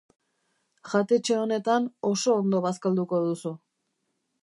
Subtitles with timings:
[0.93, 3.57] Jatetxe honetan oso ondo bazkalduko duzu.